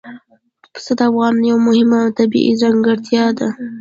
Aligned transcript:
پسه 0.73 0.91
د 0.99 1.01
افغانستان 1.11 1.47
یوه 1.49 1.61
مهمه 1.67 1.99
طبیعي 2.17 2.53
ځانګړتیا 2.61 3.25
ده. 3.37 3.47